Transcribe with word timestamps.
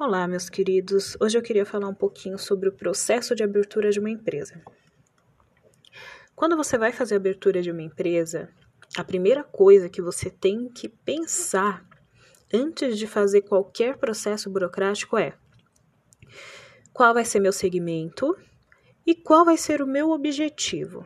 Olá, 0.00 0.28
meus 0.28 0.48
queridos. 0.48 1.16
Hoje 1.20 1.36
eu 1.36 1.42
queria 1.42 1.66
falar 1.66 1.88
um 1.88 1.94
pouquinho 1.94 2.38
sobre 2.38 2.68
o 2.68 2.72
processo 2.72 3.34
de 3.34 3.42
abertura 3.42 3.90
de 3.90 3.98
uma 3.98 4.08
empresa. 4.08 4.62
Quando 6.36 6.56
você 6.56 6.78
vai 6.78 6.92
fazer 6.92 7.14
a 7.14 7.16
abertura 7.16 7.60
de 7.60 7.72
uma 7.72 7.82
empresa, 7.82 8.48
a 8.96 9.02
primeira 9.02 9.42
coisa 9.42 9.88
que 9.88 10.00
você 10.00 10.30
tem 10.30 10.68
que 10.68 10.88
pensar 10.88 11.84
antes 12.54 12.96
de 12.96 13.08
fazer 13.08 13.42
qualquer 13.42 13.96
processo 13.96 14.48
burocrático 14.48 15.18
é: 15.18 15.36
qual 16.92 17.12
vai 17.12 17.24
ser 17.24 17.40
meu 17.40 17.52
segmento 17.52 18.38
e 19.04 19.16
qual 19.16 19.44
vai 19.44 19.56
ser 19.56 19.82
o 19.82 19.86
meu 19.86 20.10
objetivo? 20.10 21.04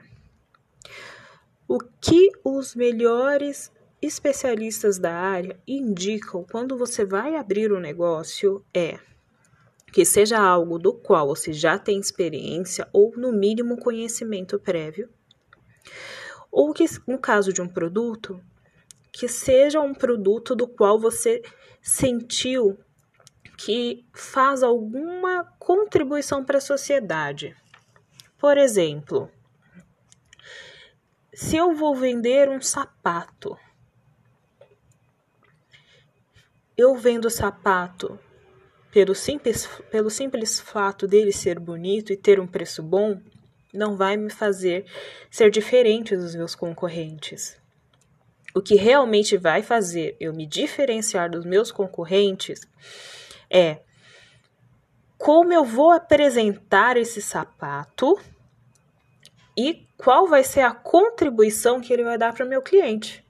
O 1.67 1.79
que 1.99 2.31
os 2.45 2.75
melhores 2.75 3.73
especialistas 4.03 4.99
da 4.99 5.15
área 5.15 5.59
indicam 5.67 6.45
quando 6.51 6.77
você 6.77 7.05
vai 7.05 7.37
abrir 7.37 7.73
um 7.73 7.79
negócio 7.79 8.65
é 8.75 8.99
que 9.93 10.05
seja 10.05 10.39
algo 10.39 10.79
do 10.79 10.95
qual 10.95 11.29
você 11.29 11.53
já 11.53 11.79
tem 11.79 12.01
experiência 12.01 12.89
ou, 12.93 13.13
no 13.17 13.31
mínimo, 13.31 13.77
conhecimento 13.77 14.59
prévio, 14.59 15.09
ou 16.51 16.73
que, 16.73 16.85
no 17.07 17.19
caso 17.19 17.53
de 17.53 17.61
um 17.61 17.69
produto, 17.69 18.43
que 19.13 19.29
seja 19.29 19.81
um 19.81 19.93
produto 19.93 20.57
do 20.57 20.67
qual 20.67 20.99
você 20.99 21.43
sentiu 21.83 22.79
que 23.59 24.05
faz 24.15 24.63
alguma 24.63 25.45
contribuição 25.59 26.43
para 26.43 26.59
a 26.59 26.61
sociedade. 26.61 27.55
Por 28.39 28.57
exemplo, 28.57 29.31
se 31.35 31.57
eu 31.57 31.75
vou 31.75 31.95
vender 31.95 32.49
um 32.49 32.61
sapato, 32.61 33.57
eu 36.83 36.97
vendo 36.97 37.31
sapato 37.31 38.19
pelo 38.91 39.15
simples, 39.15 39.67
pelo 39.91 40.11
simples 40.11 40.61
fato 40.61 41.07
dele 41.07 41.33
ser 41.33 41.59
bonito 41.59 42.13
e 42.13 42.17
ter 42.17 42.39
um 42.41 42.47
preço 42.47 42.83
bom, 42.83 43.21
não 43.73 43.97
vai 43.97 44.17
me 44.17 44.31
fazer 44.31 44.85
ser 45.31 45.51
diferente 45.51 46.17
dos 46.17 46.35
meus 46.35 46.55
concorrentes. 46.55 47.57
O 48.55 48.61
que 48.61 48.75
realmente 48.75 49.37
vai 49.39 49.63
fazer 49.63 50.15
eu 50.21 50.35
me 50.35 50.45
diferenciar 50.45 51.31
dos 51.31 51.45
meus 51.45 51.73
concorrentes 51.73 52.61
é 53.49 53.79
como 55.17 55.53
eu 55.53 55.65
vou 55.65 55.93
apresentar 55.93 56.97
esse 56.97 57.23
sapato 57.23 58.19
e 59.57 59.87
qual 59.97 60.27
vai 60.27 60.43
ser 60.43 60.63
a 60.63 60.73
contribuição 60.73 61.81
que 61.81 61.93
ele 61.93 62.03
vai 62.03 62.19
dar 62.19 62.35
para 62.35 62.45
o 62.45 62.49
meu 62.49 62.61
cliente. 62.61 63.25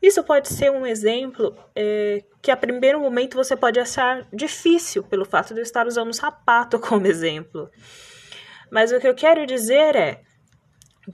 Isso 0.00 0.22
pode 0.22 0.48
ser 0.48 0.70
um 0.70 0.86
exemplo 0.86 1.56
é, 1.74 2.22
que 2.44 2.50
a 2.50 2.56
primeiro 2.58 3.00
momento 3.00 3.38
você 3.38 3.56
pode 3.56 3.80
achar 3.80 4.28
difícil 4.30 5.02
pelo 5.02 5.24
fato 5.24 5.54
de 5.54 5.60
eu 5.60 5.62
estar 5.62 5.86
usando 5.86 6.10
um 6.10 6.12
sapato 6.12 6.76
como 6.78 7.06
exemplo. 7.06 7.70
Mas 8.70 8.92
o 8.92 9.00
que 9.00 9.08
eu 9.08 9.14
quero 9.14 9.46
dizer 9.46 9.96
é 9.96 10.20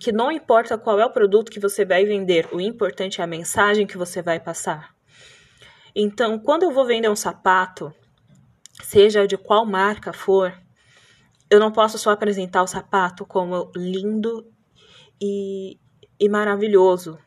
que 0.01 0.11
não 0.11 0.33
importa 0.33 0.77
qual 0.77 0.99
é 0.99 1.07
o 1.07 1.13
produto 1.13 1.53
que 1.53 1.61
você 1.61 1.85
vai 1.85 2.05
vender, 2.05 2.49
o 2.53 2.61
importante 2.61 3.21
é 3.21 3.25
a 3.25 3.29
mensagem 3.29 3.87
que 3.87 3.97
você 3.97 4.21
vai 4.21 4.41
passar. 4.41 4.93
Então, 5.95 6.37
quando 6.37 6.65
eu 6.65 6.73
vou 6.73 6.85
vender 6.85 7.09
um 7.09 7.15
sapato, 7.15 7.95
seja 8.83 9.25
de 9.25 9.37
qual 9.37 9.65
marca 9.65 10.13
for, 10.13 10.53
eu 11.49 11.61
não 11.61 11.71
posso 11.71 11.97
só 11.97 12.11
apresentar 12.11 12.61
o 12.61 12.67
sapato 12.67 13.25
como 13.25 13.71
lindo 13.77 14.53
e, 15.21 15.79
e 16.19 16.29
maravilhoso, 16.29 17.21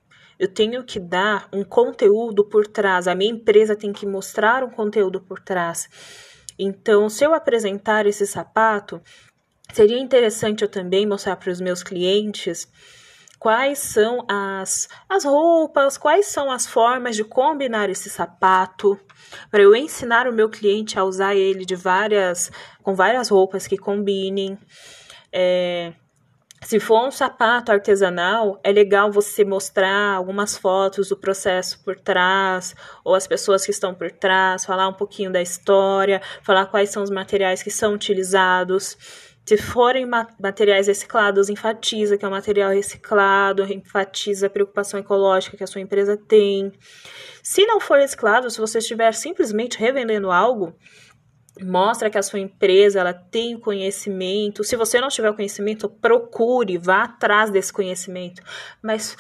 eu 0.44 0.54
tenho 0.54 0.84
que 0.84 1.00
dar 1.00 1.48
um 1.54 1.64
conteúdo 1.64 2.44
por 2.44 2.68
trás, 2.68 3.08
a 3.08 3.16
minha 3.16 3.32
empresa 3.32 3.78
tem 3.78 3.94
que 3.94 4.06
mostrar 4.06 4.62
um 4.62 4.70
conteúdo 4.70 5.22
por 5.22 5.40
trás. 5.40 5.88
Então, 6.60 7.08
se 7.08 7.26
eu 7.26 7.34
apresentar 7.34 8.06
esse 8.06 8.28
sapato, 8.28 9.02
seria 9.74 9.98
interessante 9.98 10.62
eu 10.62 10.68
também 10.68 11.08
mostrar 11.08 11.38
para 11.38 11.50
os 11.50 11.62
meus 11.62 11.82
clientes 11.82 12.68
quais 13.40 13.80
são 13.80 14.26
as, 14.30 14.90
as 15.08 15.24
roupas, 15.24 15.98
quais 15.98 16.26
são 16.26 16.52
as 16.52 16.68
formas 16.68 17.16
de 17.16 17.24
combinar 17.24 17.90
esse 17.90 18.10
sapato, 18.10 19.00
para 19.50 19.64
eu 19.64 19.74
ensinar 19.74 20.28
o 20.28 20.34
meu 20.34 20.50
cliente 20.50 21.00
a 21.00 21.06
usar 21.06 21.36
ele 21.36 21.66
de 21.66 21.76
várias, 21.76 22.52
com 22.82 22.94
várias 22.94 23.30
roupas 23.30 23.66
que 23.66 23.78
combinem. 23.78 24.58
É, 25.32 25.94
se 26.66 26.80
for 26.80 27.08
um 27.08 27.12
sapato 27.12 27.72
artesanal, 27.72 28.60
é 28.64 28.72
legal 28.72 29.12
você 29.12 29.44
mostrar 29.44 30.16
algumas 30.16 30.58
fotos 30.58 31.10
do 31.10 31.18
processo 31.18 31.84
por 31.84 32.00
trás, 32.00 32.76
ou 33.04 33.16
as 33.16 33.28
pessoas 33.28 33.66
que 33.66 33.72
estão 33.72 33.94
por 33.94 34.12
trás, 34.12 34.66
falar 34.66 34.88
um 34.88 34.94
pouquinho 34.94 35.32
da 35.32 35.42
história, 35.42 36.22
falar 36.42 36.66
quais 36.68 36.90
são 36.90 37.04
os 37.04 37.10
materiais 37.10 37.62
que 37.62 37.72
são 37.72 37.94
utilizados. 37.94 38.98
Se 39.46 39.58
forem 39.58 40.10
materiais 40.40 40.88
reciclados, 40.88 41.50
enfatiza 41.50 42.18
que 42.18 42.24
é 42.24 42.28
um 42.28 42.32
material 42.32 42.72
reciclado, 42.72 43.64
enfatiza 43.72 44.48
a 44.48 44.50
preocupação 44.50 44.98
ecológica 44.98 45.58
que 45.58 45.64
a 45.64 45.68
sua 45.68 45.82
empresa 45.82 46.16
tem. 46.16 46.72
Se 47.42 47.66
não 47.66 47.82
for 47.82 48.00
reciclado, 48.00 48.50
se 48.50 48.58
você 48.58 48.78
estiver 48.78 49.14
simplesmente 49.14 49.78
revendendo 49.78 50.32
algo, 50.32 50.74
mostra 51.62 52.10
que 52.10 52.18
a 52.18 52.24
sua 52.24 52.40
empresa 52.40 53.00
ela 53.00 53.14
tem 53.14 53.60
conhecimento. 53.60 54.64
Se 54.64 54.76
você 54.76 55.00
não 55.00 55.10
tiver 55.10 55.34
conhecimento, 55.34 55.88
procure, 55.88 56.78
vá 56.78 57.04
atrás 57.04 57.52
desse 57.52 57.72
conhecimento, 57.72 58.42
mas 58.82 59.16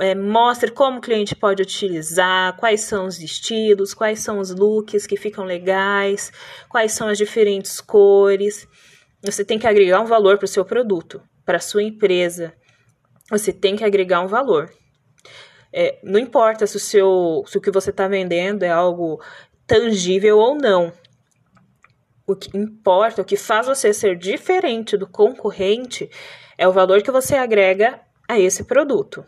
é, 0.00 0.14
mostre 0.14 0.70
como 0.72 0.98
o 0.98 1.00
cliente 1.00 1.36
pode 1.36 1.62
utilizar, 1.62 2.56
quais 2.56 2.80
são 2.80 3.06
os 3.06 3.20
estilos, 3.20 3.94
quais 3.94 4.20
são 4.20 4.38
os 4.38 4.50
looks 4.50 5.06
que 5.06 5.16
ficam 5.16 5.44
legais, 5.44 6.32
quais 6.68 6.92
são 6.92 7.08
as 7.08 7.16
diferentes 7.16 7.80
cores. 7.80 8.66
Você 9.22 9.44
tem 9.44 9.58
que 9.58 9.66
agregar 9.66 10.00
um 10.00 10.06
valor 10.06 10.36
para 10.36 10.46
o 10.46 10.48
seu 10.48 10.64
produto, 10.64 11.22
para 11.44 11.58
a 11.58 11.60
sua 11.60 11.82
empresa. 11.82 12.52
Você 13.30 13.52
tem 13.52 13.76
que 13.76 13.84
agregar 13.84 14.20
um 14.20 14.26
valor. 14.26 14.70
É, 15.72 15.98
não 16.02 16.18
importa 16.18 16.66
se 16.66 16.76
o, 16.76 16.80
seu, 16.80 17.44
se 17.46 17.58
o 17.58 17.60
que 17.60 17.70
você 17.70 17.90
está 17.90 18.08
vendendo 18.08 18.62
é 18.62 18.70
algo 18.70 19.22
tangível 19.66 20.38
ou 20.38 20.56
não 20.56 20.92
o 22.28 22.36
que 22.36 22.54
importa, 22.56 23.22
o 23.22 23.24
que 23.24 23.36
faz 23.36 23.66
você 23.66 23.92
ser 23.94 24.16
diferente 24.16 24.98
do 24.98 25.08
concorrente 25.08 26.10
é 26.58 26.68
o 26.68 26.72
valor 26.72 27.02
que 27.02 27.10
você 27.10 27.34
agrega 27.34 27.98
a 28.28 28.38
esse 28.38 28.64
produto. 28.64 29.24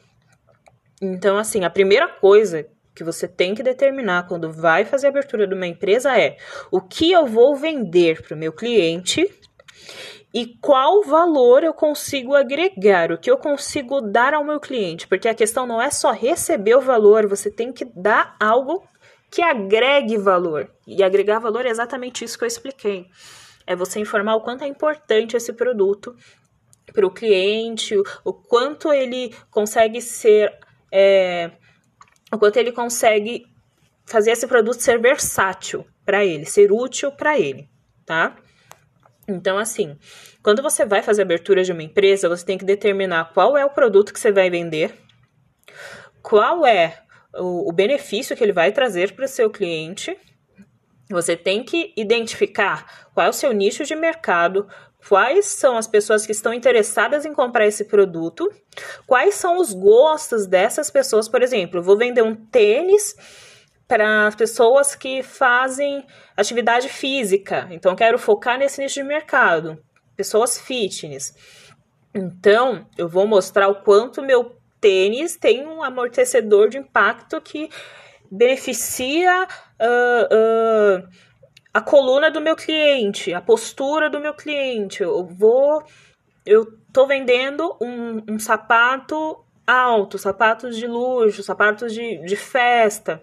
Então, 1.00 1.39
assim, 1.39 1.65
a 1.65 1.71
primeira 1.71 2.06
coisa 2.06 2.66
que 2.94 3.03
você 3.03 3.27
tem 3.27 3.55
que 3.55 3.62
determinar 3.62 4.28
quando 4.28 4.53
vai 4.53 4.84
fazer 4.84 5.06
a 5.06 5.10
abertura 5.10 5.47
de 5.47 5.55
uma 5.55 5.66
empresa 5.66 6.15
é 6.19 6.37
o 6.71 6.83
que 6.83 7.10
eu 7.10 7.25
vou 7.25 7.56
vender 7.56 8.21
para 8.21 8.37
o 8.37 8.39
meu 8.39 8.53
cliente 8.53 9.27
e 10.34 10.59
qual 10.60 11.03
valor 11.03 11.65
eu 11.65 11.72
consigo 11.72 12.34
agregar, 12.34 13.10
o 13.10 13.19
que 13.19 13.31
eu 13.31 13.39
consigo 13.39 14.03
dar 14.03 14.34
ao 14.34 14.44
meu 14.44 14.60
cliente, 14.60 15.09
porque 15.09 15.28
a 15.28 15.34
questão 15.34 15.66
não 15.66 15.81
é 15.81 15.91
só 15.91 16.12
receber 16.12 16.77
o 16.77 16.83
valor, 16.83 17.27
você 17.27 17.50
tem 17.50 17.72
que 17.72 17.87
dar 17.97 18.37
algo 18.39 18.84
que 19.30 19.42
agregue 19.42 20.16
valor. 20.16 20.70
E 20.86 21.02
agregar 21.02 21.38
valor 21.38 21.64
é 21.64 21.70
exatamente 21.70 22.24
isso 22.24 22.36
que 22.36 22.44
eu 22.44 22.48
expliquei. 22.48 23.06
É 23.66 23.76
você 23.76 24.00
informar 24.00 24.34
o 24.34 24.41
quanto 24.41 24.64
é 24.64 24.66
importante 24.66 25.36
esse 25.36 25.52
produto 25.52 26.14
para 26.92 27.06
o 27.06 27.10
cliente, 27.10 27.94
o 28.24 28.32
quanto 28.32 28.92
ele 28.92 29.34
consegue 29.50 30.00
ser. 30.00 30.52
É, 30.92 31.52
o 32.32 32.38
quanto 32.38 32.56
ele 32.56 32.72
consegue 32.72 33.46
fazer 34.04 34.32
esse 34.32 34.46
produto 34.46 34.80
ser 34.80 35.00
versátil 35.00 35.86
para 36.04 36.24
ele, 36.24 36.44
ser 36.44 36.72
útil 36.72 37.12
para 37.12 37.38
ele, 37.38 37.68
tá? 38.04 38.36
Então, 39.28 39.56
assim, 39.56 39.97
quando 40.42 40.62
você 40.62 40.84
vai 40.84 41.02
fazer 41.02 41.22
a 41.22 41.24
abertura 41.24 41.62
de 41.62 41.70
uma 41.70 41.82
empresa, 41.82 42.28
você 42.28 42.44
tem 42.44 42.58
que 42.58 42.64
determinar 42.64 43.32
qual 43.32 43.56
é 43.56 43.64
o 43.64 43.70
produto 43.70 44.12
que 44.12 44.18
você 44.18 44.32
vai 44.32 44.50
vender, 44.50 44.92
qual 46.20 46.66
é 46.66 47.02
o, 47.34 47.68
o 47.68 47.72
benefício 47.72 48.36
que 48.36 48.42
ele 48.42 48.52
vai 48.52 48.72
trazer 48.72 49.12
para 49.12 49.24
o 49.24 49.28
seu 49.28 49.50
cliente. 49.50 50.16
Você 51.10 51.36
tem 51.36 51.65
que 51.65 51.92
identificar 51.97 53.09
qual 53.12 53.27
é 53.27 53.30
o 53.30 53.32
seu 53.32 53.53
nicho 53.53 53.84
de 53.84 53.97
mercado, 53.97 54.68
quais 55.09 55.47
são 55.47 55.77
as 55.77 55.86
pessoas 55.86 56.24
que 56.24 56.32
estão 56.32 56.54
interessadas 56.54 57.24
em 57.24 57.34
comprar 57.34 57.66
esse 57.66 57.84
produto, 57.84 58.50
quais 59.06 59.34
são 59.34 59.59
os 59.59 59.72
gostos 59.72 60.47
dessas 60.47 60.91
pessoas. 60.91 61.28
Por 61.28 61.42
exemplo, 61.42 61.82
vou 61.82 61.97
vender 61.97 62.22
um 62.22 62.34
tênis 62.34 63.16
para 63.88 64.28
as 64.28 64.36
pessoas 64.36 64.94
que 64.94 65.22
fazem 65.22 66.06
atividade 66.36 66.88
física, 66.88 67.66
então 67.72 67.97
quero 67.97 68.18
focar 68.18 68.56
nesse 68.56 68.80
nicho 68.80 68.94
de 68.94 69.03
mercado, 69.03 69.83
pessoas 70.16 70.60
fitness. 70.60 71.34
Então, 72.15 72.86
eu 72.97 73.09
vou 73.09 73.26
mostrar 73.26 73.68
o 73.68 73.83
quanto 73.83 74.22
meu 74.22 74.59
tênis 74.80 75.36
tem 75.36 75.66
um 75.66 75.82
amortecedor 75.82 76.68
de 76.68 76.78
impacto 76.78 77.41
que 77.41 77.68
beneficia 78.30 79.47
uh, 79.80 81.04
uh, 81.04 81.09
a 81.72 81.80
coluna 81.80 82.30
do 82.30 82.41
meu 82.41 82.56
cliente, 82.56 83.34
a 83.34 83.41
postura 83.41 84.09
do 84.09 84.21
meu 84.21 84.34
cliente. 84.34 85.03
Eu 85.03 85.27
vou. 85.27 85.82
Eu 86.47 86.66
tô 86.92 87.06
vendendo 87.06 87.77
um, 87.80 88.34
um 88.34 88.38
sapato 88.38 89.44
alto, 89.66 90.18
sapatos 90.18 90.77
de 90.77 90.86
luxo, 90.86 91.42
sapatos 91.42 91.92
de, 91.92 92.24
de 92.24 92.36
festa. 92.36 93.22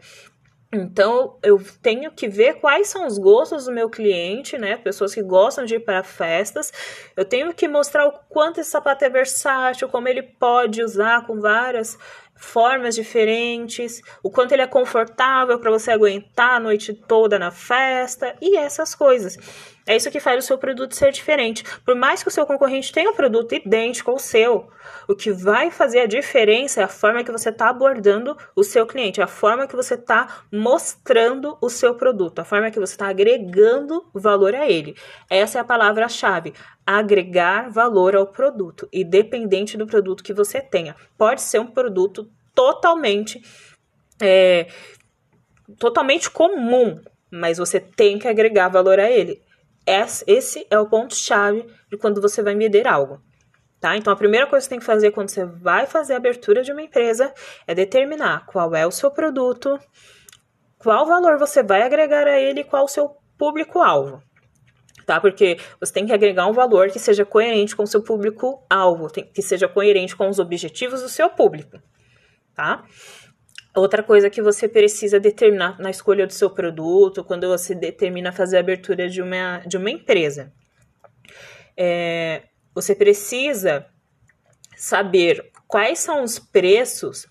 Então, 0.77 1.38
eu 1.44 1.62
tenho 1.81 2.12
que 2.12 2.27
ver 2.27 2.56
quais 2.56 2.88
são 2.88 3.07
os 3.07 3.18
gostos 3.18 3.65
do 3.65 3.71
meu 3.71 3.89
cliente, 3.89 4.57
né? 4.57 4.77
Pessoas 4.77 5.13
que 5.13 5.24
gostam 5.24 5.65
de 5.65 5.75
ir 5.75 5.79
para 5.79 6.03
festas. 6.03 6.71
Eu 7.15 7.25
tenho 7.25 7.53
que 7.53 7.68
mostrar 7.68 8.07
o 8.07 8.12
quanto 8.29 8.59
esse 8.59 8.69
sapato 8.69 9.03
é 9.03 9.09
versátil, 9.09 9.89
como 9.89 10.07
ele 10.07 10.21
pode 10.21 10.83
usar 10.83 11.25
com 11.25 11.39
várias 11.39 11.97
formas 12.35 12.94
diferentes, 12.94 14.01
o 14.21 14.29
quanto 14.29 14.51
ele 14.51 14.62
é 14.62 14.68
confortável 14.68 15.59
para 15.59 15.71
você 15.71 15.91
aguentar 15.91 16.57
a 16.57 16.59
noite 16.59 16.94
toda 16.94 17.39
na 17.39 17.50
festa 17.50 18.35
e 18.39 18.56
essas 18.56 18.94
coisas. 18.94 19.38
É 19.88 19.95
isso 19.95 20.12
que 20.12 20.19
faz 20.19 20.44
o 20.44 20.45
seu 20.45 20.57
produto 20.57 20.94
ser 20.94 21.13
diferente. 21.13 21.63
Por 21.86 21.95
mais 21.95 22.22
que 22.22 22.28
o 22.28 22.31
seu 22.31 22.45
concorrente 22.45 22.92
tenha 22.92 23.10
um 23.10 23.16
produto 23.16 23.56
idêntico 23.56 24.12
ao 24.12 24.19
seu, 24.19 24.68
o 25.07 25.16
que 25.16 25.31
vai 25.31 25.72
fazer 25.72 26.01
a 26.01 26.06
diferença 26.06 26.81
é 26.81 26.84
a 26.84 26.89
forma 26.89 27.24
que 27.24 27.31
você 27.31 27.50
está 27.50 27.69
abordando 27.69 28.38
o 28.54 28.66
seu 28.66 28.86
cliente, 28.86 29.22
a 29.22 29.28
forma 29.28 29.66
que 29.66 29.78
você 29.78 29.94
está 29.94 30.44
mostrando 30.51 31.57
o 31.62 31.69
seu 31.69 31.95
produto, 31.95 32.39
a 32.39 32.44
forma 32.44 32.69
que 32.69 32.80
você 32.80 32.95
está 32.95 33.07
agregando 33.07 34.06
valor 34.13 34.54
a 34.54 34.69
ele. 34.69 34.94
Essa 35.30 35.60
é 35.60 35.62
a 35.62 35.63
palavra-chave 35.66 36.54
agregar 36.86 37.69
valor 37.69 38.16
ao 38.16 38.28
produto, 38.28 38.89
independente 38.92 39.78
do 39.78 39.88
produto 39.88 40.24
que 40.24 40.34
você 40.34 40.60
tenha. 40.60 40.95
Pode 41.18 41.42
ser 41.42 41.60
um 41.60 41.68
produto 41.68 42.30
totalmente 42.54 43.42
é, 44.22 44.68
totalmente 45.78 46.30
comum, 46.30 47.00
mas 47.31 47.57
você 47.57 47.80
tem 47.80 48.18
que 48.18 48.28
agregar 48.28 48.69
valor 48.69 49.00
a 49.00 49.10
ele. 49.10 49.47
Esse 49.88 50.68
é 50.69 50.78
o 50.78 50.86
ponto-chave 50.86 51.66
de 51.89 51.98
quando 51.98 52.22
você 52.22 52.42
vai 52.44 52.56
vender 52.56 52.88
algo. 52.88 53.22
Tá? 53.80 53.95
Então, 53.95 54.12
a 54.12 54.16
primeira 54.16 54.48
coisa 54.48 54.63
que 54.63 54.66
você 54.66 54.69
tem 54.72 54.80
que 54.80 54.86
fazer 54.86 55.12
quando 55.12 55.30
você 55.30 55.45
vai 55.45 55.86
fazer 55.86 56.13
a 56.13 56.18
abertura 56.18 56.62
de 56.63 56.72
uma 56.72 56.81
empresa 56.81 57.34
é 57.66 57.74
determinar 57.74 58.45
qual 58.48 58.75
é 58.75 58.86
o 58.86 58.92
seu 58.92 59.12
produto, 59.12 59.80
qual 60.78 61.06
valor 61.06 61.38
você 61.38 61.63
vai 61.63 61.84
agregar 61.84 62.28
a 62.28 62.39
ele 62.39 62.62
e 62.62 62.63
qual 62.63 62.86
o 62.86 62.88
seu 62.88 63.10
público-alvo 63.38 64.22
tá? 65.07 65.22
Porque 65.22 65.57
você 65.80 65.94
tem 65.94 66.06
que 66.06 66.12
agregar 66.12 66.45
um 66.48 66.51
valor 66.51 66.92
que 66.92 67.00
seja 67.00 67.25
coerente 67.25 67.75
com 67.75 67.84
o 67.84 67.88
seu 67.88 68.04
público-alvo, 68.04 69.07
que 69.10 69.42
seja 69.42 69.68
coerente 69.68 70.16
com 70.16 70.28
os 70.28 70.38
objetivos 70.38 71.01
do 71.01 71.07
seu 71.07 71.30
público, 71.30 71.80
tá? 72.54 72.84
Outra 73.77 74.01
coisa 74.01 74.27
que 74.27 74.41
você 74.41 74.68
precisa 74.68 75.19
determinar 75.19 75.79
na 75.79 75.91
escolha 75.91 76.25
do 76.25 76.33
seu 76.33 76.50
produto, 76.50 77.24
quando 77.24 77.47
você 77.47 77.75
determina 77.75 78.31
fazer 78.31 78.57
a 78.57 78.59
abertura 78.59 79.07
de 79.07 79.21
uma, 79.21 79.59
de 79.68 79.77
uma 79.77 79.91
empresa, 79.91 80.51
é, 81.77 82.45
você 82.74 82.95
precisa 82.95 83.85
saber 84.75 85.51
quais 85.68 86.00
são 86.00 86.24
os 86.24 86.39
preços 86.39 87.27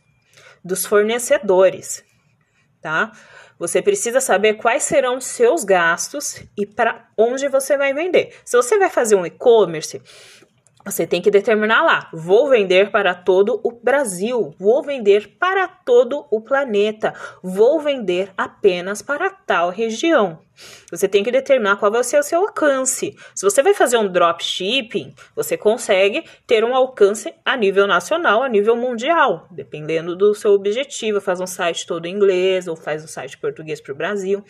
dos 0.65 0.87
fornecedores, 0.87 2.05
tá? 2.81 3.11
Você 3.59 3.83
precisa 3.83 4.21
saber 4.21 4.55
quais 4.55 4.85
serão 4.85 5.17
os 5.17 5.25
seus 5.25 5.65
gastos 5.65 6.45
e 6.57 6.65
para 6.65 7.09
onde 7.19 7.49
você 7.49 7.77
vai 7.77 7.93
vender. 7.93 8.33
Se 8.45 8.57
você 8.57 8.79
vai 8.79 8.89
fazer 8.89 9.17
um 9.17 9.27
e-commerce, 9.27 10.01
você 10.87 11.05
tem 11.05 11.21
que 11.21 11.33
determinar 11.33 11.83
lá, 11.83 12.09
vou 12.13 12.49
vender 12.49 12.93
para 12.93 13.13
todo 13.13 13.61
o 13.65 13.73
Brasil, 13.73 14.55
vou 14.57 14.85
vender 14.85 15.37
para 15.37 15.67
todo 15.67 16.25
o 16.31 16.41
planeta, 16.41 17.13
vou 17.43 17.81
vender 17.81 18.31
apenas 18.39 19.03
para 19.03 19.29
tal 19.29 19.71
região. 19.71 20.39
Você 20.89 21.09
tem 21.09 21.25
que 21.25 21.33
determinar 21.33 21.77
qual 21.77 21.91
vai 21.91 22.05
ser 22.05 22.21
o 22.21 22.23
seu 22.23 22.41
alcance. 22.41 23.17
Se 23.35 23.45
você 23.45 23.65
vai 23.65 23.75
fazer 23.75 23.99
um 23.99 24.09
dropshipping, 24.09 25.13
você 25.35 25.57
consegue 25.57 26.25
ter 26.47 26.63
um 26.63 26.75
alcance 26.75 27.35
a 27.45 27.57
nível 27.57 27.89
nacional, 27.89 28.45
a 28.45 28.49
nível 28.49 28.77
mundial, 28.77 29.49
dependendo 29.51 30.15
do 30.15 30.35
seu 30.35 30.53
objetivo. 30.53 31.21
Faz 31.21 31.41
um 31.41 31.49
site 31.49 31.85
todo 31.85 32.07
em 32.07 32.15
inglês 32.15 32.69
ou 32.69 32.77
faz 32.77 33.03
um 33.03 33.09
site 33.09 33.37
português 33.37 33.81
para 33.81 33.93
o 33.93 33.97
Brasil. 33.97 34.43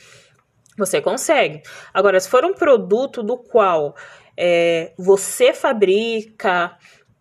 Você 0.79 1.01
consegue. 1.01 1.63
Agora, 1.93 2.21
se 2.21 2.29
for 2.29 2.45
um 2.45 2.53
produto 2.53 3.23
do 3.23 3.39
qual 3.39 3.97
é, 4.37 4.93
você 4.99 5.53
fabrica 5.53 6.77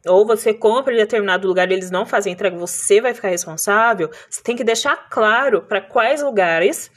ou 0.08 0.26
você 0.26 0.54
compra 0.54 0.94
em 0.94 0.98
determinado 0.98 1.48
lugar 1.48 1.70
e 1.70 1.74
eles 1.74 1.90
não 1.90 2.06
fazem 2.06 2.34
entrega, 2.34 2.56
você 2.58 3.02
vai 3.02 3.14
ficar 3.14 3.30
responsável, 3.30 4.10
você 4.30 4.42
tem 4.44 4.56
que 4.56 4.64
deixar 4.64 5.10
claro 5.10 5.64
para 5.64 5.82
quais 5.82 6.22
lugares 6.22 6.92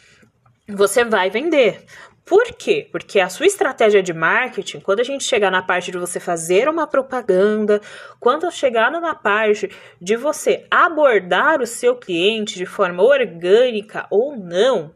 você 0.69 1.05
vai 1.05 1.31
vender. 1.31 1.85
Por 2.29 2.45
quê? 2.53 2.87
Porque 2.93 3.21
a 3.21 3.31
sua 3.31 3.47
estratégia 3.47 4.03
de 4.03 4.13
marketing, 4.13 4.81
quando 4.81 5.01
a 5.01 5.05
gente 5.05 5.25
chegar 5.25 5.51
na 5.51 5.63
parte 5.63 5.91
de 5.91 5.97
você 5.97 6.21
fazer 6.21 6.69
uma 6.69 6.87
propaganda, 6.87 7.81
quando 8.21 8.51
chegar 8.51 8.91
na 8.91 9.15
parte 9.15 9.71
de 9.99 10.15
você 10.15 10.67
abordar 10.71 11.63
o 11.63 11.67
seu 11.67 11.97
cliente 11.97 12.59
de 12.59 12.67
forma 12.67 13.03
orgânica 13.03 14.07
ou 14.11 14.37
não, 14.37 14.95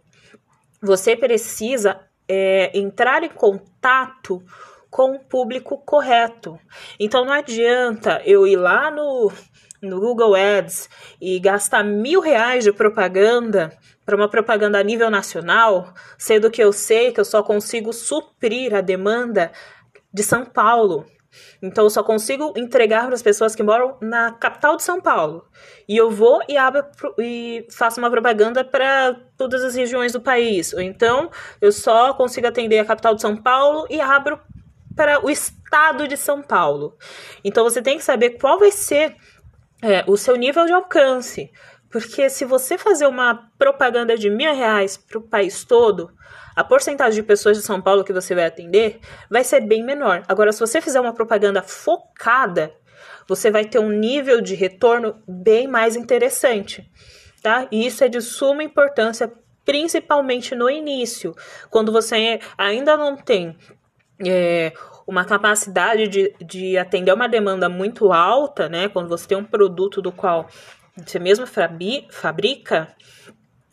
você 0.82 1.16
precisa 1.16 1.98
é, 2.28 2.70
entrar 2.78 3.22
em 3.22 3.30
contato 3.30 4.44
com 4.92 5.12
o 5.12 5.18
público 5.18 5.78
correto. 5.78 6.60
Então 7.00 7.24
não 7.24 7.32
adianta 7.32 8.20
eu 8.26 8.46
ir 8.46 8.56
lá 8.56 8.90
no, 8.90 9.32
no 9.80 9.98
Google 9.98 10.34
Ads 10.34 10.90
e 11.18 11.40
gastar 11.40 11.82
mil 11.82 12.20
reais 12.20 12.62
de 12.62 12.72
propaganda 12.72 13.72
para 14.04 14.14
uma 14.14 14.28
propaganda 14.28 14.78
a 14.78 14.82
nível 14.82 15.10
nacional, 15.10 15.94
sendo 16.18 16.50
que 16.50 16.62
eu 16.62 16.74
sei 16.74 17.10
que 17.10 17.18
eu 17.18 17.24
só 17.24 17.42
consigo 17.42 17.90
suprir 17.90 18.74
a 18.74 18.82
demanda 18.82 19.50
de 20.12 20.22
São 20.22 20.44
Paulo. 20.44 21.06
Então 21.62 21.84
eu 21.84 21.90
só 21.90 22.02
consigo 22.02 22.52
entregar 22.54 23.06
para 23.06 23.14
as 23.14 23.22
pessoas 23.22 23.54
que 23.54 23.62
moram 23.62 23.96
na 23.98 24.32
capital 24.32 24.76
de 24.76 24.82
São 24.82 25.00
Paulo. 25.00 25.46
E 25.88 25.96
eu 25.96 26.10
vou 26.10 26.42
e 26.46 26.58
abro 26.58 26.84
e 27.18 27.66
faço 27.70 27.98
uma 27.98 28.10
propaganda 28.10 28.62
para 28.62 29.16
todas 29.38 29.64
as 29.64 29.74
regiões 29.74 30.12
do 30.12 30.20
país. 30.20 30.74
Ou 30.74 30.82
então 30.82 31.30
eu 31.62 31.72
só 31.72 32.12
consigo 32.12 32.46
atender 32.46 32.78
a 32.80 32.84
capital 32.84 33.14
de 33.14 33.22
São 33.22 33.34
Paulo 33.34 33.86
e 33.88 33.98
abro 33.98 34.38
para 34.94 35.24
o 35.24 35.30
estado 35.30 36.06
de 36.06 36.16
São 36.16 36.42
Paulo. 36.42 36.96
Então 37.44 37.64
você 37.64 37.80
tem 37.80 37.96
que 37.96 38.04
saber 38.04 38.30
qual 38.30 38.58
vai 38.58 38.70
ser 38.70 39.16
é, 39.82 40.04
o 40.06 40.16
seu 40.16 40.36
nível 40.36 40.64
de 40.66 40.72
alcance. 40.72 41.50
Porque 41.90 42.30
se 42.30 42.44
você 42.44 42.78
fazer 42.78 43.06
uma 43.06 43.50
propaganda 43.58 44.16
de 44.16 44.30
mil 44.30 44.54
reais 44.54 44.96
para 44.96 45.18
o 45.18 45.28
país 45.28 45.62
todo, 45.62 46.10
a 46.56 46.64
porcentagem 46.64 47.20
de 47.20 47.26
pessoas 47.26 47.56
de 47.56 47.62
São 47.62 47.82
Paulo 47.82 48.04
que 48.04 48.12
você 48.12 48.34
vai 48.34 48.46
atender 48.46 48.98
vai 49.30 49.44
ser 49.44 49.60
bem 49.60 49.84
menor. 49.84 50.22
Agora, 50.26 50.52
se 50.52 50.60
você 50.60 50.80
fizer 50.80 51.00
uma 51.00 51.12
propaganda 51.12 51.62
focada, 51.62 52.72
você 53.28 53.50
vai 53.50 53.66
ter 53.66 53.78
um 53.78 53.90
nível 53.90 54.40
de 54.40 54.54
retorno 54.54 55.22
bem 55.28 55.66
mais 55.66 55.96
interessante, 55.96 56.90
tá? 57.42 57.68
E 57.70 57.86
isso 57.86 58.02
é 58.04 58.08
de 58.08 58.20
suma 58.20 58.62
importância, 58.62 59.30
principalmente 59.64 60.54
no 60.54 60.70
início, 60.70 61.34
quando 61.70 61.92
você 61.92 62.40
ainda 62.56 62.96
não 62.96 63.16
tem 63.16 63.56
é, 64.20 64.72
uma 65.06 65.24
capacidade 65.24 66.08
de, 66.08 66.34
de 66.40 66.78
atender 66.78 67.12
uma 67.12 67.28
demanda 67.28 67.68
muito 67.68 68.12
alta, 68.12 68.68
né? 68.68 68.88
Quando 68.88 69.08
você 69.08 69.26
tem 69.26 69.38
um 69.38 69.44
produto 69.44 70.00
do 70.00 70.12
qual 70.12 70.46
você 70.96 71.18
mesmo 71.18 71.46
fabrica, 71.46 72.88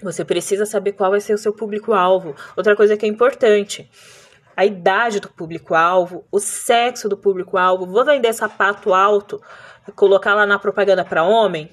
você 0.01 0.23
precisa 0.23 0.65
saber 0.65 0.93
qual 0.93 1.11
vai 1.11 1.19
ser 1.19 1.33
o 1.33 1.37
seu 1.37 1.53
público-alvo. 1.53 2.35
Outra 2.55 2.75
coisa 2.75 2.95
que 2.95 3.05
é 3.05 3.09
importante, 3.09 3.89
a 4.55 4.65
idade 4.65 5.19
do 5.19 5.29
público-alvo, 5.29 6.25
o 6.31 6.39
sexo 6.39 7.07
do 7.07 7.17
público-alvo. 7.17 7.85
Vou 7.85 8.05
vender 8.05 8.33
sapato 8.33 8.93
alto, 8.93 9.41
colocar 9.95 10.33
lá 10.35 10.45
na 10.45 10.59
propaganda 10.59 11.03
para 11.03 11.23
homem? 11.23 11.69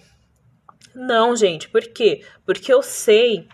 Não, 0.95 1.37
gente. 1.37 1.69
Por 1.69 1.83
quê? 1.83 2.23
Porque 2.45 2.73
eu 2.73 2.83
sei 2.83 3.49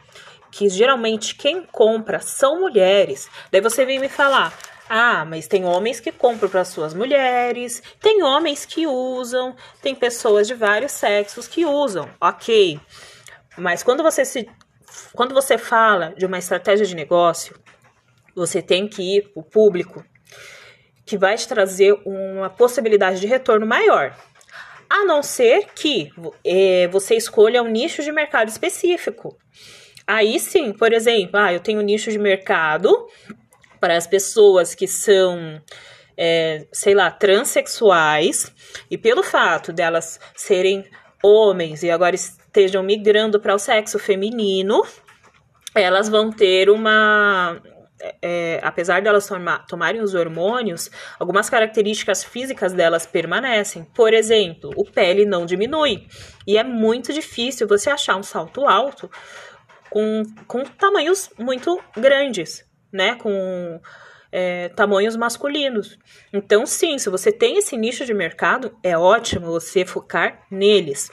que 0.50 0.68
geralmente 0.68 1.34
quem 1.34 1.62
compra 1.62 2.20
são 2.20 2.60
mulheres. 2.60 3.28
Daí 3.50 3.60
você 3.60 3.84
vem 3.84 3.98
me 3.98 4.08
falar: 4.08 4.52
ah, 4.88 5.24
mas 5.24 5.46
tem 5.46 5.64
homens 5.64 6.00
que 6.00 6.12
compram 6.12 6.48
para 6.48 6.64
suas 6.64 6.92
mulheres, 6.92 7.82
tem 8.00 8.22
homens 8.22 8.64
que 8.66 8.86
usam, 8.86 9.54
tem 9.80 9.94
pessoas 9.94 10.46
de 10.46 10.54
vários 10.54 10.92
sexos 10.92 11.48
que 11.48 11.64
usam, 11.64 12.08
ok. 12.20 12.80
Mas 13.56 13.82
quando 13.82 14.02
você 14.02 14.24
se, 14.24 14.48
quando 15.14 15.34
você 15.34 15.56
fala 15.56 16.14
de 16.16 16.26
uma 16.26 16.38
estratégia 16.38 16.86
de 16.86 16.94
negócio, 16.94 17.58
você 18.34 18.62
tem 18.62 18.88
que 18.88 19.16
ir 19.16 19.28
para 19.28 19.40
o 19.40 19.44
público 19.44 20.04
que 21.04 21.18
vai 21.18 21.36
te 21.36 21.46
trazer 21.46 21.92
uma 22.04 22.48
possibilidade 22.48 23.20
de 23.20 23.26
retorno 23.26 23.66
maior. 23.66 24.16
A 24.88 25.04
não 25.04 25.22
ser 25.22 25.68
que 25.74 26.10
é, 26.44 26.86
você 26.88 27.16
escolha 27.16 27.62
um 27.62 27.68
nicho 27.68 28.02
de 28.02 28.12
mercado 28.12 28.48
específico. 28.48 29.36
Aí 30.06 30.38
sim, 30.38 30.72
por 30.72 30.92
exemplo, 30.92 31.38
ah, 31.38 31.52
eu 31.52 31.60
tenho 31.60 31.80
um 31.80 31.84
nicho 31.84 32.10
de 32.10 32.18
mercado 32.18 33.06
para 33.82 33.96
as 33.96 34.06
pessoas 34.06 34.76
que 34.76 34.86
são, 34.86 35.60
é, 36.16 36.68
sei 36.70 36.94
lá, 36.94 37.10
transexuais, 37.10 38.54
e 38.88 38.96
pelo 38.96 39.24
fato 39.24 39.72
delas 39.72 40.20
serem 40.36 40.88
homens 41.20 41.82
e 41.82 41.90
agora 41.90 42.14
estejam 42.14 42.80
migrando 42.84 43.40
para 43.40 43.52
o 43.52 43.58
sexo 43.58 43.98
feminino, 43.98 44.84
elas 45.74 46.08
vão 46.08 46.30
ter 46.30 46.70
uma. 46.70 47.60
É, 48.20 48.60
apesar 48.62 49.00
de 49.00 49.08
elas 49.08 49.26
toma, 49.26 49.58
tomarem 49.68 50.00
os 50.00 50.14
hormônios, 50.14 50.88
algumas 51.18 51.50
características 51.50 52.22
físicas 52.22 52.72
delas 52.72 53.04
permanecem. 53.04 53.84
Por 53.92 54.14
exemplo, 54.14 54.70
o 54.76 54.84
pele 54.84 55.26
não 55.26 55.44
diminui. 55.44 56.06
E 56.46 56.56
é 56.56 56.62
muito 56.62 57.12
difícil 57.12 57.66
você 57.66 57.90
achar 57.90 58.16
um 58.16 58.22
salto 58.22 58.64
alto 58.64 59.10
com, 59.90 60.22
com 60.46 60.62
tamanhos 60.64 61.30
muito 61.36 61.80
grandes, 61.96 62.64
né? 62.92 63.14
Com 63.16 63.80
é, 64.30 64.70
tamanhos 64.70 65.16
masculinos. 65.16 65.98
Então, 66.32 66.64
sim, 66.66 66.98
se 66.98 67.10
você 67.10 67.30
tem 67.30 67.58
esse 67.58 67.76
nicho 67.76 68.04
de 68.04 68.14
mercado, 68.14 68.76
é 68.82 68.96
ótimo 68.96 69.46
você 69.46 69.84
focar 69.84 70.42
neles, 70.50 71.10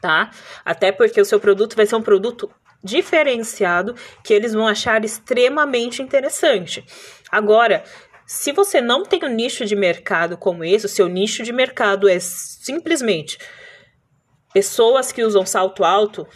tá? 0.00 0.30
Até 0.64 0.92
porque 0.92 1.20
o 1.20 1.24
seu 1.24 1.40
produto 1.40 1.74
vai 1.74 1.86
ser 1.86 1.96
um 1.96 2.02
produto 2.02 2.50
diferenciado 2.82 3.94
que 4.24 4.32
eles 4.32 4.54
vão 4.54 4.66
achar 4.66 5.04
extremamente 5.04 6.02
interessante. 6.02 6.84
Agora, 7.30 7.84
se 8.24 8.52
você 8.52 8.80
não 8.80 9.02
tem 9.02 9.24
um 9.24 9.28
nicho 9.28 9.66
de 9.66 9.74
mercado 9.74 10.36
como 10.36 10.64
esse, 10.64 10.86
o 10.86 10.88
seu 10.88 11.08
nicho 11.08 11.42
de 11.42 11.52
mercado 11.52 12.08
é 12.08 12.18
simplesmente 12.20 13.38
pessoas 14.54 15.12
que 15.12 15.22
usam 15.22 15.44
salto 15.44 15.84
alto, 15.84 16.26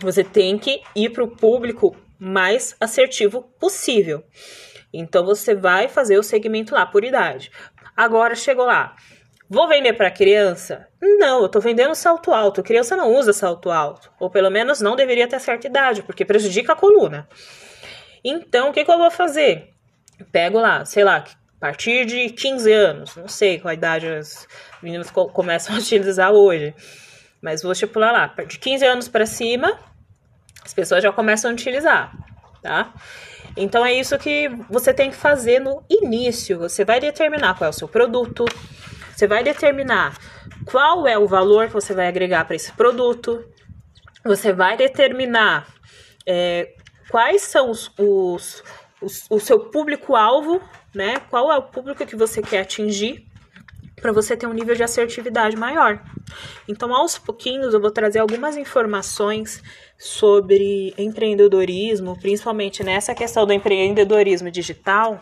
você 0.00 0.22
tem 0.22 0.58
que 0.58 0.82
ir 0.94 1.10
para 1.10 1.24
o 1.24 1.36
público 1.36 1.96
mais 2.24 2.74
assertivo 2.80 3.42
possível. 3.60 4.24
Então 4.92 5.24
você 5.24 5.54
vai 5.54 5.88
fazer 5.88 6.18
o 6.18 6.22
segmento 6.22 6.74
lá 6.74 6.86
por 6.86 7.04
idade. 7.04 7.50
Agora 7.96 8.34
chegou 8.34 8.64
lá. 8.64 8.96
Vou 9.48 9.68
vender 9.68 9.92
para 9.92 10.10
criança? 10.10 10.88
Não, 11.00 11.40
eu 11.40 11.46
estou 11.46 11.60
vendendo 11.60 11.94
salto 11.94 12.32
alto. 12.32 12.62
Criança 12.62 12.96
não 12.96 13.14
usa 13.14 13.32
salto 13.32 13.70
alto. 13.70 14.10
Ou 14.18 14.30
pelo 14.30 14.50
menos 14.50 14.80
não 14.80 14.96
deveria 14.96 15.28
ter 15.28 15.38
certa 15.38 15.66
idade, 15.66 16.02
porque 16.02 16.24
prejudica 16.24 16.72
a 16.72 16.76
coluna. 16.76 17.28
Então, 18.24 18.70
o 18.70 18.72
que, 18.72 18.84
que 18.84 18.90
eu 18.90 18.98
vou 18.98 19.10
fazer? 19.10 19.74
pego 20.30 20.58
lá, 20.58 20.84
sei 20.84 21.04
lá, 21.04 21.16
a 21.16 21.60
partir 21.60 22.04
de 22.04 22.30
15 22.30 22.72
anos, 22.72 23.16
não 23.16 23.28
sei 23.28 23.58
qual 23.58 23.74
idade 23.74 24.06
as 24.06 24.46
meninas 24.82 25.10
co 25.10 25.28
começam 25.28 25.74
a 25.74 25.78
utilizar 25.80 26.32
hoje, 26.32 26.74
mas 27.40 27.62
vou 27.62 27.72
estipular 27.72 28.12
lá, 28.12 28.44
de 28.44 28.58
15 28.58 28.86
anos 28.86 29.08
para 29.08 29.26
cima, 29.26 29.78
as 30.64 30.72
pessoas 30.72 31.02
já 31.02 31.12
começam 31.12 31.50
a 31.50 31.54
utilizar, 31.54 32.12
tá? 32.62 32.92
Então 33.56 33.84
é 33.84 33.92
isso 33.92 34.18
que 34.18 34.48
você 34.68 34.92
tem 34.92 35.10
que 35.10 35.16
fazer 35.16 35.60
no 35.60 35.84
início. 35.88 36.58
Você 36.58 36.84
vai 36.84 36.98
determinar 36.98 37.56
qual 37.56 37.66
é 37.66 37.70
o 37.70 37.72
seu 37.72 37.86
produto, 37.86 38.44
você 39.14 39.26
vai 39.26 39.44
determinar 39.44 40.16
qual 40.64 41.06
é 41.06 41.18
o 41.18 41.26
valor 41.26 41.68
que 41.68 41.72
você 41.74 41.94
vai 41.94 42.08
agregar 42.08 42.44
para 42.46 42.56
esse 42.56 42.72
produto, 42.72 43.44
você 44.24 44.52
vai 44.52 44.76
determinar 44.76 45.68
é, 46.26 46.74
quais 47.10 47.42
são 47.42 47.70
os, 47.70 47.92
os 47.98 48.62
o, 49.04 49.36
o 49.36 49.40
seu 49.40 49.60
público-alvo, 49.60 50.60
né? 50.94 51.20
Qual 51.30 51.52
é 51.52 51.56
o 51.56 51.62
público 51.62 52.06
que 52.06 52.16
você 52.16 52.40
quer 52.40 52.60
atingir 52.60 53.26
para 54.00 54.12
você 54.12 54.36
ter 54.36 54.46
um 54.46 54.52
nível 54.52 54.74
de 54.74 54.82
assertividade 54.82 55.56
maior. 55.56 56.02
Então, 56.68 56.94
aos 56.94 57.18
pouquinhos, 57.18 57.74
eu 57.74 57.80
vou 57.80 57.90
trazer 57.90 58.18
algumas 58.18 58.56
informações 58.56 59.62
sobre 59.98 60.94
empreendedorismo, 60.98 62.18
principalmente 62.18 62.82
nessa 62.82 63.14
questão 63.14 63.46
do 63.46 63.52
empreendedorismo 63.52 64.50
digital, 64.50 65.20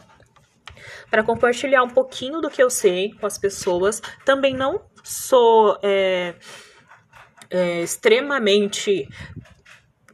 para 1.11 1.23
compartilhar 1.23 1.83
um 1.83 1.91
pouquinho 1.91 2.41
do 2.41 2.49
que 2.49 2.63
eu 2.63 2.71
sei 2.71 3.13
com 3.21 3.27
as 3.27 3.39
pessoas. 3.39 4.01
Também 4.25 4.55
não 4.55 4.81
sou 5.05 5.79
é, 5.83 6.35
é, 7.51 7.83
extremamente 7.83 9.07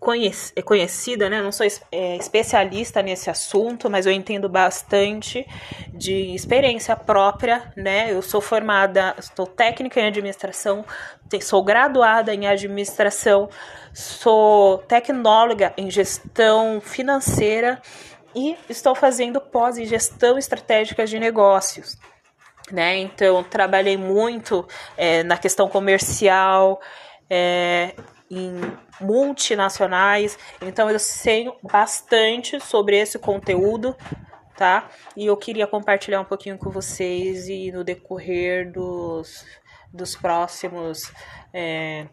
conhecida, 0.01 1.29
né? 1.29 1.43
Não 1.43 1.53
sou 1.53 1.67
é, 1.91 2.17
especialista 2.17 3.03
nesse 3.03 3.29
assunto, 3.29 3.91
mas 3.91 4.07
eu 4.07 4.13
entendo 4.13 4.49
bastante 4.49 5.47
de 5.93 6.35
experiência 6.35 6.97
própria, 6.97 7.73
né? 7.77 8.13
Eu 8.13 8.23
sou 8.23 8.41
formada, 8.41 9.15
estou 9.19 9.47
técnica 9.47 10.01
em 10.01 10.07
administração, 10.07 10.85
sou 11.41 11.63
graduada 11.63 12.35
em 12.35 12.47
administração, 12.47 13.49
sou 13.93 14.79
tecnóloga 14.79 15.73
em 15.77 15.91
gestão 15.91 16.81
financeira 16.81 17.81
e 18.35 18.57
estou 18.69 18.95
fazendo 18.95 19.41
pós 19.41 19.79
em 19.79 19.85
gestão 19.85 20.39
estratégica 20.39 21.05
de 21.07 21.19
negócios. 21.19 21.97
Né? 22.71 22.99
Então, 22.99 23.43
trabalhei 23.43 23.97
muito 23.97 24.67
é, 24.97 25.23
na 25.23 25.39
questão 25.39 25.69
comercial, 25.69 26.81
é, 27.31 27.95
em 28.31 28.53
multinacionais. 29.01 30.39
Então 30.63 30.91
eu 30.91 30.99
sei 30.99 31.51
bastante 31.63 32.61
sobre 32.61 32.99
esse 32.99 33.19
conteúdo, 33.19 33.97
tá? 34.57 34.89
E 35.17 35.27
eu 35.27 35.37
queria 35.37 35.67
compartilhar 35.67 36.21
um 36.21 36.25
pouquinho 36.25 36.59
com 36.59 36.71
vocês 36.71 37.49
e 37.49 37.71
no 37.73 37.85
decorrer 37.85 38.71
dos, 38.73 39.45
dos 39.93 40.17
próximos 40.17 41.13
é, 41.53 42.07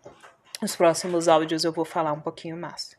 os 0.61 0.75
próximos 0.75 1.27
áudios 1.27 1.63
eu 1.63 1.71
vou 1.71 1.85
falar 1.85 2.13
um 2.13 2.21
pouquinho 2.21 2.57
mais. 2.57 2.89